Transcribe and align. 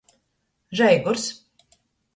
Žeigurs. 0.79 1.25